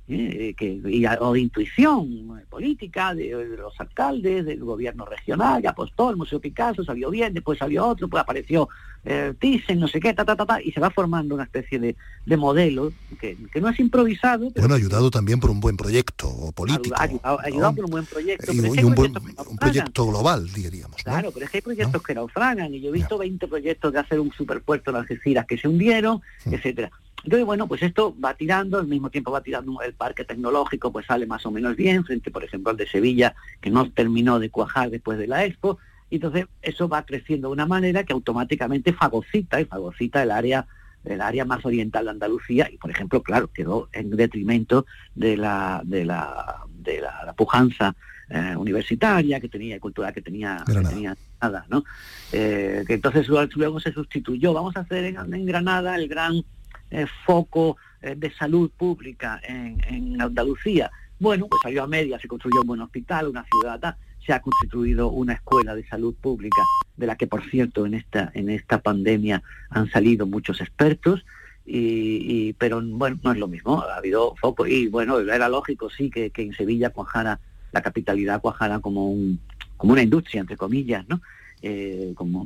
[0.08, 0.54] ¿Eh?
[0.56, 0.80] que,
[1.20, 6.84] o de intuición política de, los alcaldes, del gobierno regional, que apostó el Museo Picasso,
[6.84, 8.68] salió bien, después salió otro, pues apareció
[9.04, 11.96] eh, Thyssen, no sé qué, ta, ta, ta, y se va formando una especie de,
[12.24, 14.50] de modelo que, no es improvisado.
[14.56, 16.94] bueno, ayudado también por un buen proyecto político.
[16.98, 18.52] Ayudado, por un buen proyecto.
[18.52, 19.12] Y, un, buen,
[19.48, 21.02] un proyecto global, diríamos.
[21.02, 23.98] Claro, pero es que hay proyectos que naufragan, y yo he visto 20 proyectos de
[23.98, 26.90] hacer un superpuerto en Algeciras que se hundieron, etcétera.
[27.24, 31.06] Entonces, bueno, pues esto va tirando, al mismo tiempo va tirando el parque tecnológico, pues
[31.06, 34.50] sale más o menos bien, frente, por ejemplo, al de Sevilla, que no terminó de
[34.50, 35.78] cuajar después de la Expo,
[36.10, 40.66] y entonces eso va creciendo de una manera que automáticamente fagocita y fagocita el área
[41.04, 45.82] el área más oriental de Andalucía y por ejemplo claro quedó en detrimento de la
[45.84, 47.94] de la de la, pujanza
[48.30, 51.84] eh, universitaria que tenía cultural que tenía que tenía nada no
[52.32, 54.52] eh, que entonces luego se sustituyó.
[54.52, 56.42] Vamos a hacer en Granada el gran
[56.90, 60.90] eh, foco eh, de salud pública en, Andalucía.
[61.18, 65.10] Bueno, pues salió a media, se construyó un buen hospital, una ciudad, se ha constituido
[65.10, 66.62] una escuela de salud pública,
[66.96, 71.24] de la que por cierto en esta, en esta pandemia han salido muchos expertos,
[71.66, 76.10] y, pero bueno, no es lo mismo, ha habido foco y bueno, era lógico sí
[76.10, 77.40] que, en Sevilla cuajara,
[77.72, 79.40] la capitalidad cuajara como un,
[79.78, 81.22] como una industria, entre comillas, ¿no?
[81.62, 82.42] Eh, como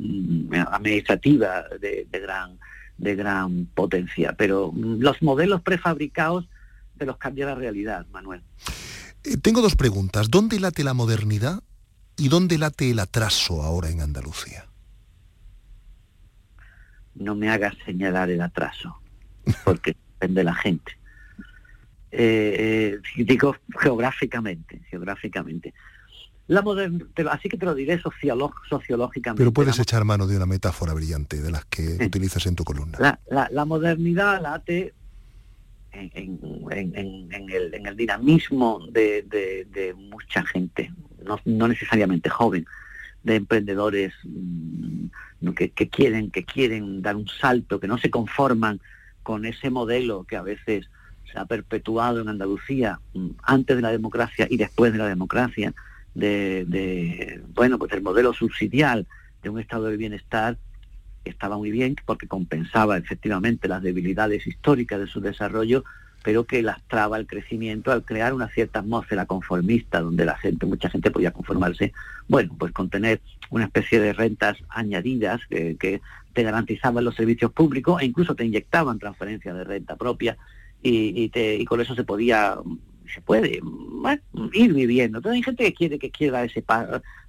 [0.70, 2.58] administrativa de gran
[2.98, 6.48] de gran potencia, pero los modelos prefabricados
[6.96, 8.42] de los cambia la realidad, Manuel.
[9.24, 10.30] Eh, tengo dos preguntas.
[10.30, 11.62] ¿Dónde late la modernidad
[12.16, 14.66] y dónde late el atraso ahora en Andalucía?
[17.14, 19.00] No me hagas señalar el atraso,
[19.64, 20.92] porque depende de la gente.
[22.10, 25.74] Eh, eh, digo geográficamente, geográficamente.
[26.48, 26.64] La
[27.30, 29.38] así que te lo diré sociológicamente.
[29.38, 33.20] Pero puedes echar mano de una metáfora brillante de las que utilizas en tu columna.
[33.28, 34.94] La, modernidad late
[35.92, 40.90] en, el, dinamismo de, mucha gente,
[41.44, 42.64] no, necesariamente joven,
[43.24, 48.80] de emprendedores mm, que, quieren, que quieren dar un salto, que no se conforman
[49.22, 50.88] con ese modelo que a veces
[51.30, 55.74] se ha perpetuado en Andalucía mm, antes de la democracia y después de la democracia,
[56.18, 59.06] de, bueno, pues el modelo subsidial
[59.42, 60.58] de un estado de bienestar
[61.24, 65.84] estaba muy bien porque compensaba efectivamente las debilidades históricas de su desarrollo,
[66.22, 70.90] pero que lastraba el crecimiento al crear una cierta atmósfera conformista donde la gente, mucha
[70.90, 71.92] gente podía conformarse,
[72.26, 76.00] bueno, pues con tener una especie de rentas añadidas que,
[76.34, 80.36] te garantizaban los servicios públicos e incluso te inyectaban transferencias de renta propia
[80.80, 82.56] y, y, con eso se podía,
[83.12, 83.60] se puede
[84.52, 85.18] ir viviendo.
[85.18, 86.64] Entonces hay gente que quiere que quiera ese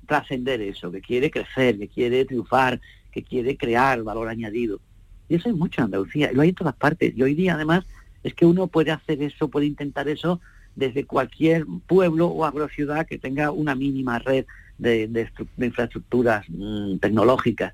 [0.05, 4.79] trascender eso, que quiere crecer, que quiere triunfar, que quiere crear valor añadido.
[5.27, 7.13] Y eso hay mucho en Andalucía, lo hay en todas partes.
[7.15, 7.85] Y hoy día además
[8.23, 10.41] es que uno puede hacer eso, puede intentar eso
[10.75, 14.45] desde cualquier pueblo o agrociudad que tenga una mínima red
[14.77, 17.73] de, infraestructuras mm, tecnológicas.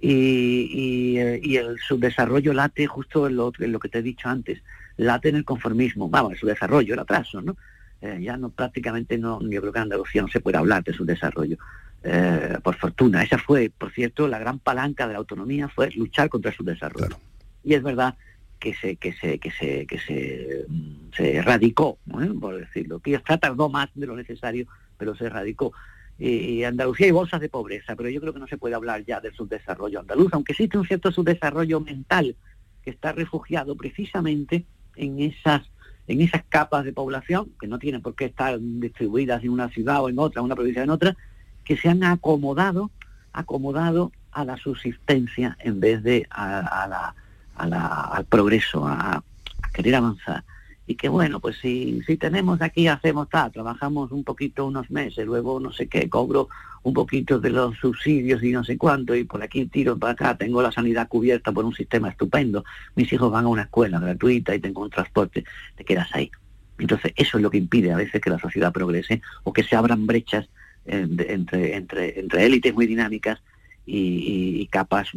[0.00, 1.16] Y,
[1.56, 4.62] el subdesarrollo late justo en lo, que te he dicho antes,
[4.96, 7.56] late en el conformismo, vamos, el subdesarrollo, el atraso, ¿no?
[8.00, 10.92] Eh, ya no prácticamente no, yo creo que en Andalucía no se puede hablar de
[10.92, 11.56] subdesarrollo.
[12.02, 16.28] Eh, por fortuna, esa fue, por cierto, la gran palanca de la autonomía fue luchar
[16.28, 17.18] contra el subdesarrollo.
[17.64, 18.16] Y es verdad
[18.58, 20.66] que se que se que se que se,
[21.14, 21.98] se erradicó,
[22.40, 24.66] por decirlo, que ya tardó más de lo necesario,
[24.98, 25.72] pero se erradicó
[26.18, 29.20] y Andalucía hay bolsas de pobreza, pero yo creo que no se puede hablar ya
[29.20, 32.36] del subdesarrollo andaluz, aunque existe un cierto subdesarrollo mental
[32.82, 34.64] que está refugiado precisamente
[34.96, 35.62] en esas
[36.08, 40.04] en esas capas de población, que no tienen por qué estar distribuidas en una ciudad
[40.04, 41.16] o en otra, en una provincia o en otra,
[41.64, 42.92] que se han acomodado,
[43.32, 47.14] acomodado a la subsistencia en vez de a, la,
[47.56, 49.24] al progreso, a
[49.72, 50.44] querer avanzar
[50.86, 55.26] y que bueno, pues si, si tenemos aquí, hacemos tal, trabajamos un poquito unos meses,
[55.26, 56.48] luego no sé qué, cobro
[56.82, 60.36] un poquito de los subsidios y no sé cuánto, y por aquí tiro para acá,
[60.36, 64.54] tengo la sanidad cubierta por un sistema estupendo, mis hijos van a una escuela gratuita
[64.54, 65.44] y tengo un transporte,
[65.74, 66.30] te quedas ahí.
[66.78, 69.74] Entonces eso es lo que impide a veces que la sociedad progrese o que se
[69.74, 70.48] abran brechas
[70.84, 73.42] eh, entre, entre, entre élites muy dinámicas
[73.86, 75.08] y, y capas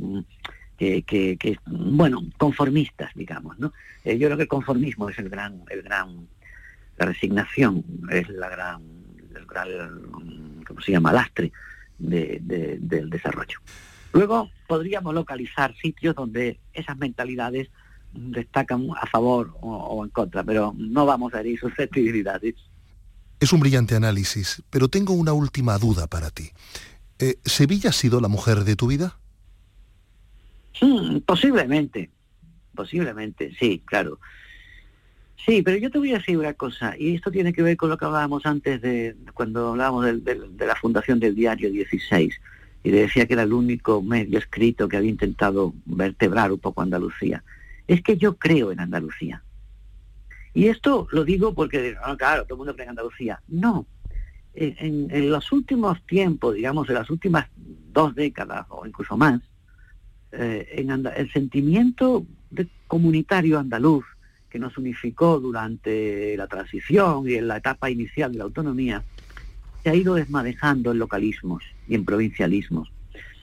[0.79, 3.73] mm, que, bueno, conformistas, digamos, ¿no?
[4.03, 6.27] Eh, yo creo que el conformismo es el gran, el gran,
[6.97, 8.81] la resignación es la gran,
[9.35, 11.51] el gran, ¿cómo se llama?, lastre
[11.97, 13.59] del desarrollo.
[14.13, 17.69] Luego podríamos localizar sitios donde esas mentalidades
[18.13, 22.55] destacan a favor o, en contra, pero no vamos a herir susceptibilidades.
[23.39, 26.49] Es un brillante análisis, pero tengo una última duda para ti.
[27.19, 29.19] Eh, ¿Sevilla ha sido la mujer de tu vida?
[30.81, 32.09] Mm, posiblemente,
[32.73, 34.19] posiblemente, sí, claro.
[35.45, 37.89] Sí, pero yo te voy a decir una cosa, y esto tiene que ver con
[37.89, 42.39] lo que hablábamos antes de cuando hablábamos de, la fundación del diario 16,
[42.83, 46.81] y le decía que era el único medio escrito que había intentado vertebrar un poco
[46.81, 47.43] Andalucía.
[47.87, 49.43] Es que yo creo en Andalucía.
[50.53, 53.41] Y esto lo digo porque, ah, claro, todo el mundo cree en Andalucía.
[53.47, 53.85] No.
[54.53, 59.41] En, en los últimos tiempos, digamos, en las últimas dos décadas o incluso más,
[60.31, 62.25] eh, en el sentimiento
[62.87, 64.05] comunitario andaluz
[64.49, 69.03] que nos unificó durante la transición y en la etapa inicial de la autonomía,
[69.83, 72.91] se ha ido desmadejando en localismos y en provincialismos.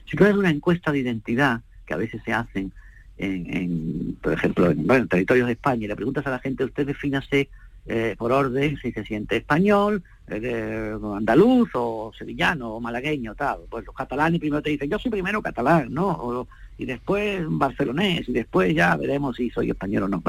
[0.09, 2.71] Si tú haces una encuesta de identidad, que a veces se hacen,
[3.17, 7.49] en, por ejemplo, en, territorios de España, y le preguntas a la gente, usted defínase
[7.87, 13.61] eh, por orden si se siente español, eh, andaluz o sevillano o malagueño, tal.
[13.69, 16.47] Pues los catalanes primero te dicen, yo soy primero catalán, ¿no?
[16.77, 20.23] y después barcelonés, y después ya veremos si soy español o no.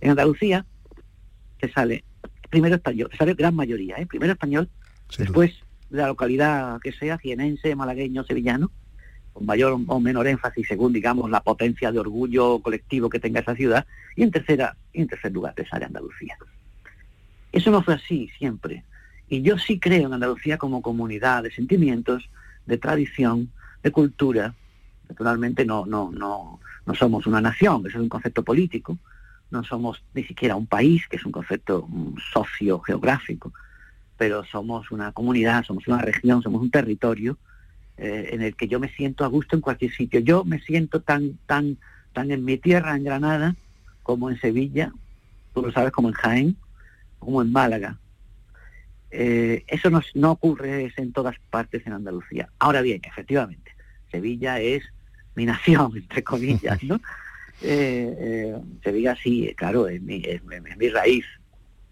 [0.00, 0.64] en Andalucía
[1.60, 2.04] se sale
[2.48, 4.06] primero español, se sale gran mayoría, ¿eh?
[4.06, 4.68] primero español,
[5.18, 5.52] después
[5.90, 8.70] de la localidad que sea, jienense, malagueño, sevillano,
[9.32, 13.56] con mayor o menor énfasis según, digamos, la potencia de orgullo colectivo que tenga esa
[13.56, 16.38] ciudad, y en tercera, y en tercer lugar te sale Andalucía.
[17.54, 18.84] Eso no fue así siempre.
[19.28, 22.28] Y yo sí creo en Andalucía como comunidad de sentimientos,
[22.66, 23.50] de tradición,
[23.82, 24.54] de cultura,
[25.08, 28.98] Naturalmente no, no, no, no somos una nación, eso es un concepto político,
[29.50, 33.52] no somos ni siquiera un país, que es un concepto mm, socio-geográfico,
[34.16, 37.36] pero somos una comunidad, somos una región, somos un territorio
[37.96, 40.20] eh, en el que yo me siento a gusto en cualquier sitio.
[40.20, 41.76] Yo me siento tan, tan,
[42.12, 43.54] tan en mi tierra, en Granada,
[44.02, 44.92] como en Sevilla,
[45.52, 46.56] tú lo sabes, como en Jaén,
[47.24, 47.98] como en Málaga.
[49.10, 52.48] Eh, eso no, no ocurre en todas partes en Andalucía.
[52.58, 53.72] Ahora bien, efectivamente,
[54.10, 54.82] Sevilla es
[55.34, 57.00] mi nación, entre comillas, ¿no?
[57.62, 61.24] Eh, eh, Sevilla sí, claro, es mi, es, mi raíz.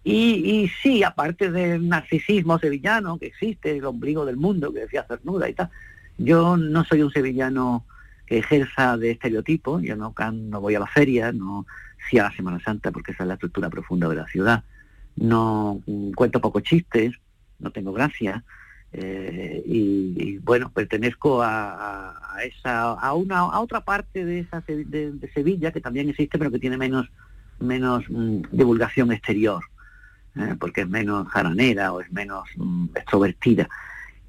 [0.04, 5.48] Y, sí, aparte del narcisismo sevillano que existe, el ombligo del mundo, que decía Cernuda
[5.48, 5.70] y tal,
[6.18, 7.86] yo no soy un sevillano
[8.26, 11.64] que ejerza de estereotipo, yo no, no voy a la feria, no
[12.10, 14.64] sí a la Semana Santa porque esa es la estructura profunda de la ciudad,
[15.16, 15.80] no
[16.14, 17.12] cuento pocos chistes,
[17.58, 18.42] no tengo gracia,
[18.94, 25.72] eh, y, bueno, pertenezco a, esa, a una a otra parte de esa de, Sevilla
[25.72, 27.08] que también existe, pero que tiene menos
[27.58, 29.62] menos mm, divulgación exterior,
[30.36, 30.56] ¿eh?
[30.58, 33.68] porque es menos jaranera o es menos mm, extrovertida.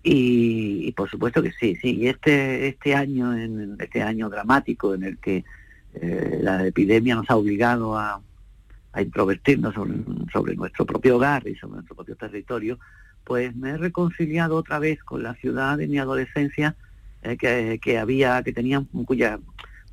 [0.05, 1.95] Y, por supuesto que sí, sí.
[1.95, 5.45] Y este, este año, en este año dramático en el que
[5.95, 8.21] eh, la epidemia nos ha obligado a,
[8.93, 12.79] a introvertirnos sobre, nuestro propio hogar y sobre nuestro propio territorio,
[13.23, 16.75] pues me he reconciliado otra vez con la ciudad de mi adolescencia
[17.23, 19.39] eh, que, que, había, que tenía cuya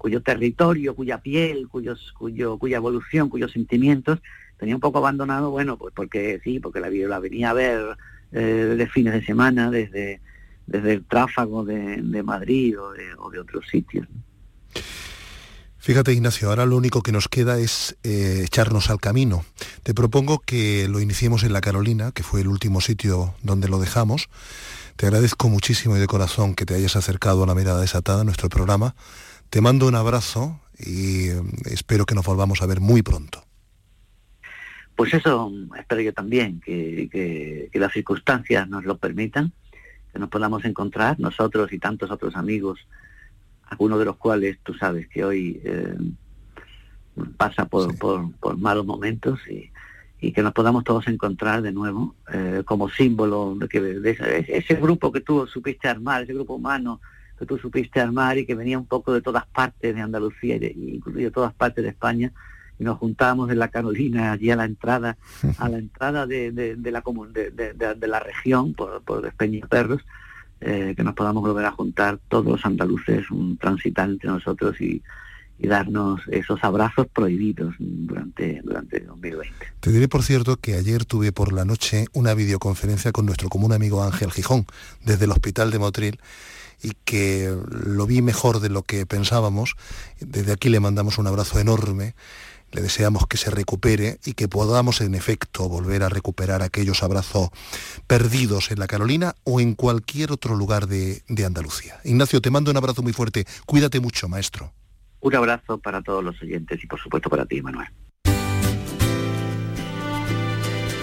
[0.00, 4.18] cuyo territorio, cuya piel, cuyos, cuyo, cuya evolución, cuyos sentimientos
[4.56, 7.98] tenía un poco abandonado, bueno, pues porque sí, porque la, la venía a ver
[8.32, 10.22] eh, de fines de semana desde,
[10.66, 14.08] desde el tráfago de, Madrid o de, otros sitios.
[15.80, 19.44] Fíjate Ignacio, ahora lo único que nos queda es eh, echarnos al camino.
[19.82, 23.78] Te propongo que lo iniciemos en La Carolina, que fue el último sitio donde lo
[23.78, 24.28] dejamos.
[24.96, 28.50] Te agradezco muchísimo y de corazón que te hayas acercado a la mirada desatada, nuestro
[28.50, 28.94] programa.
[29.48, 33.42] Te mando un abrazo y eh, espero que nos volvamos a ver muy pronto.
[34.96, 39.50] Pues eso espero yo también, que, las circunstancias nos lo permitan,
[40.12, 42.80] que nos podamos encontrar nosotros y tantos otros amigos,
[43.70, 45.96] algunos de los cuales tú sabes que hoy eh,
[47.36, 47.94] pasa por,
[48.58, 49.70] malos momentos y,
[50.32, 55.10] que nos podamos todos encontrar de nuevo eh, como símbolo de, que, de ese grupo
[55.10, 57.00] que tú supiste armar, ese grupo humano
[57.38, 60.96] que tú supiste armar y que venía un poco de todas partes de Andalucía y
[60.96, 62.32] incluso de todas partes de España
[62.78, 65.16] y nos juntábamos en la Carolina allí a la entrada
[65.56, 69.32] a la entrada de, la de, la región por, por
[69.70, 70.02] Perros
[70.60, 75.02] eh, que nos podamos volver a juntar todos los andaluces un transitar entre nosotros y,
[75.62, 79.54] darnos esos abrazos prohibidos durante, durante 2020.
[79.80, 83.74] Te diré, por cierto, que ayer tuve por la noche una videoconferencia con nuestro común
[83.74, 84.64] amigo Ángel Gijón,
[85.04, 86.18] desde el Hospital de Motril,
[86.82, 89.76] y que lo vi mejor de lo que pensábamos.
[90.18, 92.14] Desde aquí le mandamos un abrazo enorme.
[92.72, 97.50] Le deseamos que se recupere y que podamos en efecto volver a recuperar aquellos abrazos
[98.06, 102.00] perdidos en la Carolina o en cualquier otro lugar de, de Andalucía.
[102.04, 103.46] Ignacio, te mando un abrazo muy fuerte.
[103.66, 104.72] Cuídate mucho, maestro.
[105.20, 107.88] Un abrazo para todos los oyentes y por supuesto para ti, Manuel.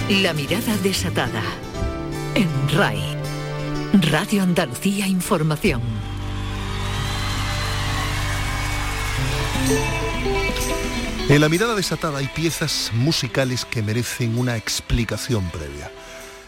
[0.09, 1.43] La mirada desatada
[2.33, 3.01] en RAI.
[4.09, 5.81] Radio Andalucía Información.
[11.29, 15.91] En la mirada desatada hay piezas musicales que merecen una explicación previa.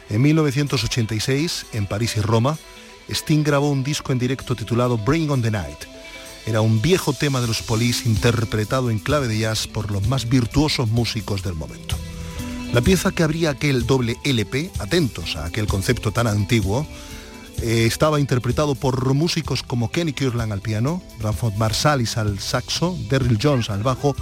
[0.09, 2.57] En 1986, en París y Roma,
[3.09, 5.79] Sting grabó un disco en directo titulado Bring on the Night.
[6.45, 10.29] Era un viejo tema de los Police interpretado en clave de jazz por los más
[10.29, 11.97] virtuosos músicos del momento.
[12.71, 16.87] La pieza que abría aquel doble LP, atentos a aquel concepto tan antiguo,
[17.61, 23.39] eh, estaba interpretado por músicos como Kenny Kirland al piano, Branford Marsalis al saxo, Derrill
[23.41, 24.15] Jones al bajo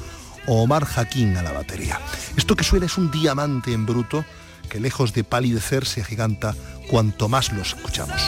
[0.47, 1.99] o Omar Hakim a la batería.
[2.35, 4.25] Esto que suena es un diamante en bruto
[4.69, 6.55] que lejos de palidecer se agiganta
[6.89, 8.21] cuanto más lo escuchamos.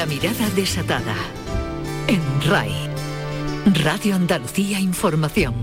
[0.00, 1.14] La mirada desatada.
[2.06, 2.72] En RAI.
[3.84, 5.54] Radio Andalucía Información.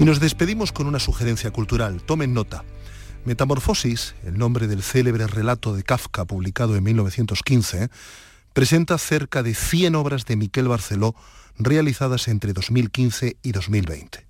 [0.00, 2.02] Y nos despedimos con una sugerencia cultural.
[2.02, 2.64] Tomen nota.
[3.24, 7.90] Metamorfosis, el nombre del célebre relato de Kafka publicado en 1915,
[8.54, 11.14] presenta cerca de 100 obras de Miquel Barceló
[11.58, 14.26] realizadas entre 2015 y 2020.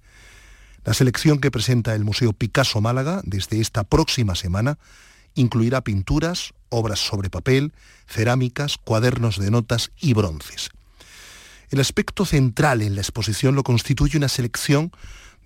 [0.84, 4.76] La selección que presenta el Museo Picasso Málaga desde esta próxima semana
[5.34, 7.72] incluirá pinturas, obras sobre papel,
[8.06, 10.70] cerámicas, cuadernos de notas y bronces.
[11.70, 14.92] El aspecto central en la exposición lo constituye una selección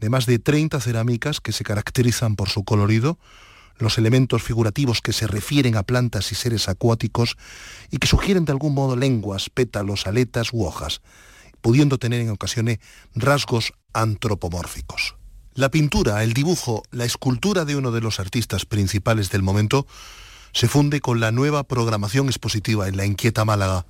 [0.01, 3.19] de más de 30 cerámicas que se caracterizan por su colorido,
[3.79, 7.37] los elementos figurativos que se refieren a plantas y seres acuáticos
[7.91, 11.03] y que sugieren de algún modo lenguas, pétalos, aletas u hojas,
[11.61, 12.79] pudiendo tener en ocasiones
[13.15, 15.17] rasgos antropomórficos.
[15.57, 19.87] La pintura, el dibujo, la escultura de uno de los artistas principales del momento
[20.53, 23.87] se funde con la nueva programación expositiva en la Inquieta Málaga.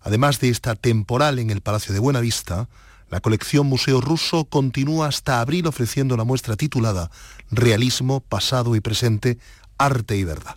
[0.00, 2.70] Además de esta temporal en el Palacio de Buenavista,
[3.10, 7.10] la colección Museo Ruso continúa hasta abril ofreciendo la muestra titulada
[7.50, 9.38] Realismo, Pasado y Presente,
[9.76, 10.56] Arte y Verdad.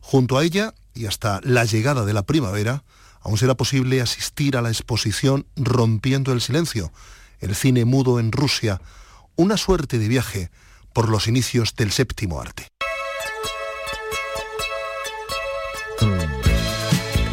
[0.00, 2.82] Junto a ella, y hasta la llegada de la primavera,
[3.20, 6.92] aún será posible asistir a la exposición Rompiendo el Silencio,
[7.38, 8.80] el cine mudo en Rusia,
[9.40, 10.50] una suerte de viaje
[10.92, 12.68] por los inicios del séptimo arte.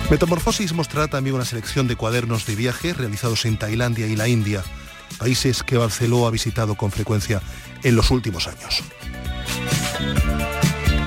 [0.09, 4.63] Metamorfosis mostrará también una selección de cuadernos de viaje realizados en Tailandia y la India,
[5.17, 7.41] países que Barceló ha visitado con frecuencia
[7.83, 8.83] en los últimos años.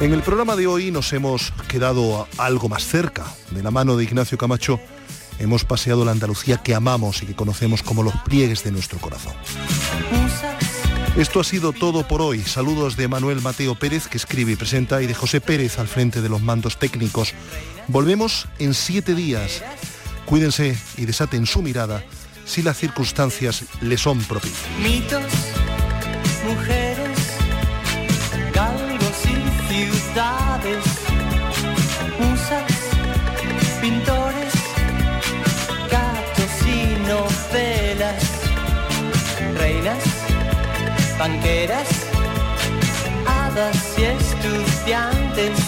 [0.03, 3.25] En el programa de hoy nos hemos quedado algo más cerca.
[3.53, 4.79] De la mano de Ignacio Camacho
[5.39, 9.33] hemos paseado la Andalucía que amamos y que conocemos como los pliegues de nuestro corazón.
[11.17, 12.41] Esto ha sido todo por hoy.
[12.41, 16.23] Saludos de Manuel Mateo Pérez, que escribe y presenta, y de José Pérez al frente
[16.23, 17.35] de los mandos técnicos.
[17.89, 19.63] Volvemos en siete días.
[20.25, 22.05] Cuídense y desaten su mirada
[22.45, 24.71] si las circunstancias le son propicias.
[41.31, 41.89] Banqueras,
[43.27, 45.59] hadas y estudiantes,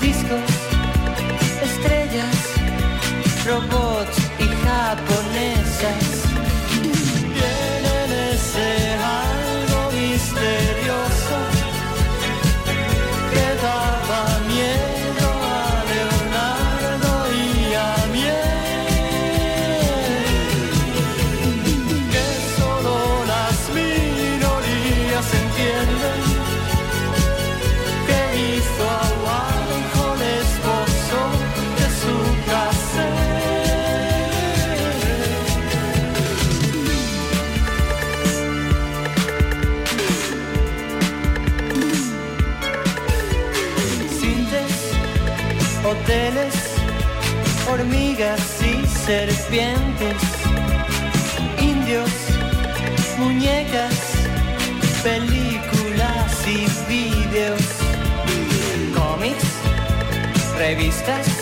[0.00, 0.50] discos,
[1.62, 2.36] estrellas,
[3.46, 6.15] robots y japonesas.
[49.06, 50.16] Serpientes,
[51.60, 52.10] indios,
[53.16, 53.94] muñecas,
[55.04, 57.60] películas y vídeos,
[58.96, 59.44] cómics,
[60.58, 61.35] revistas,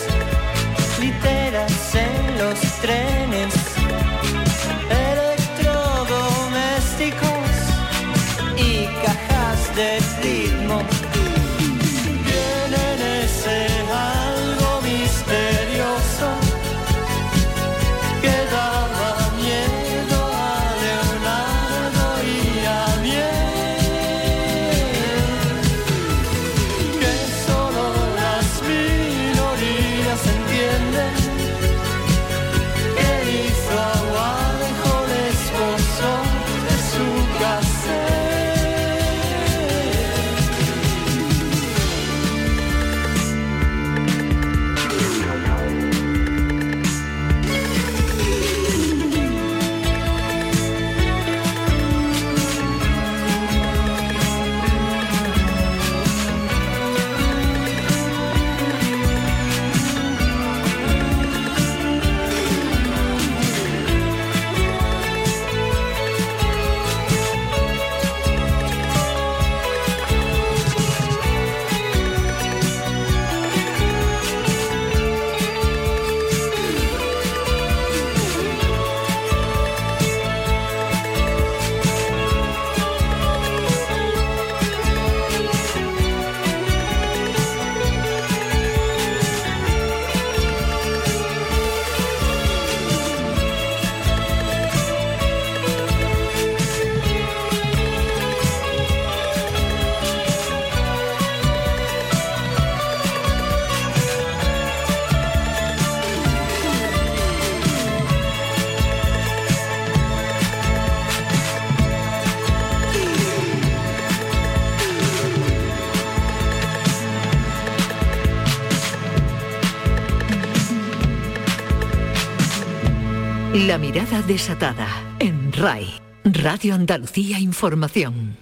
[123.95, 124.87] mirada desatada
[125.19, 125.87] en RAI,
[126.25, 128.35] Radio Andalucía Información.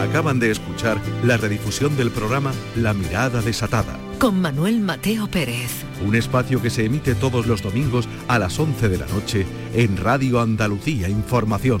[0.00, 5.82] Acaban de escuchar la redifusión del programa La mirada desatada, Con Manuel Mateo Pérez.
[6.06, 9.96] un espacio que se emite todos los domingos a las 11 de la noche en
[9.96, 11.80] Radio Andalucía Información.